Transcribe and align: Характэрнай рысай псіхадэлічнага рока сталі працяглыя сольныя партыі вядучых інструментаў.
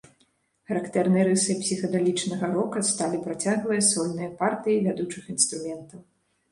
Характэрнай 0.69 1.25
рысай 1.27 1.59
псіхадэлічнага 1.59 2.49
рока 2.55 2.85
сталі 2.91 3.21
працяглыя 3.27 3.81
сольныя 3.91 4.35
партыі 4.43 4.83
вядучых 4.89 5.31
інструментаў. 5.37 5.99